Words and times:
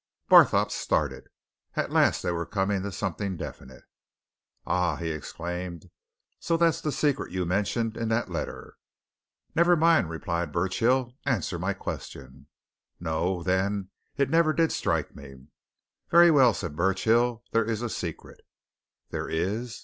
Barthorpe 0.31 0.71
started. 0.71 1.27
At 1.75 1.91
last 1.91 2.23
they 2.23 2.31
were 2.31 2.47
coming 2.47 2.81
to 2.81 2.91
something 2.91 3.37
definite. 3.37 3.83
"Ah!" 4.65 4.95
he 4.95 5.11
exclaimed. 5.11 5.91
"So 6.39 6.57
that's 6.57 6.81
the 6.81 6.91
secret 6.91 7.31
you 7.31 7.45
mentioned 7.45 7.95
in 7.95 8.07
that 8.09 8.31
letter?" 8.31 8.77
"Never 9.53 9.75
mind," 9.75 10.09
replied 10.09 10.51
Burchill. 10.51 11.13
"Answer 11.23 11.59
my 11.59 11.73
question." 11.73 12.47
"No, 12.99 13.43
then 13.43 13.89
it 14.17 14.31
never 14.31 14.53
did 14.53 14.71
strike 14.71 15.15
me." 15.15 15.49
"Very 16.09 16.31
well," 16.31 16.55
said 16.55 16.75
Burchill. 16.75 17.43
"There 17.51 17.65
is 17.65 17.83
a 17.83 17.87
secret." 17.89 18.41
"There 19.11 19.29
is?" 19.29 19.79